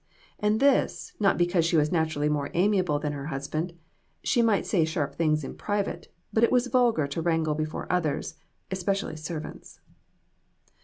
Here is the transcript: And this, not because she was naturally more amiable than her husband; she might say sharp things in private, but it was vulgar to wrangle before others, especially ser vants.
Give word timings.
And 0.39 0.59
this, 0.59 1.13
not 1.19 1.37
because 1.37 1.63
she 1.63 1.77
was 1.77 1.91
naturally 1.91 2.27
more 2.27 2.49
amiable 2.55 2.97
than 2.97 3.13
her 3.13 3.27
husband; 3.27 3.73
she 4.23 4.41
might 4.41 4.65
say 4.65 4.83
sharp 4.83 5.13
things 5.13 5.43
in 5.43 5.53
private, 5.53 6.07
but 6.33 6.43
it 6.43 6.51
was 6.51 6.65
vulgar 6.65 7.05
to 7.05 7.21
wrangle 7.21 7.53
before 7.53 7.85
others, 7.93 8.33
especially 8.71 9.15
ser 9.15 9.39
vants. 9.41 9.79